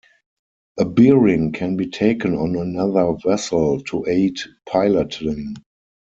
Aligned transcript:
A 0.79 0.85
bearing 0.85 1.51
can 1.51 1.77
be 1.77 1.87
taken 1.87 2.33
on 2.33 2.55
another 2.55 3.13
vessel 3.23 3.81
to 3.81 4.03
aid 4.07 4.37
piloting. 4.67 5.53